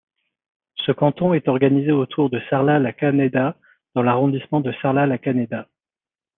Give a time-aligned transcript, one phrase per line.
[0.83, 3.55] Ce canton est organisé autour de Sarlat-la-Canéda
[3.93, 5.67] dans l'arrondissement de Sarlat-la-Canéda.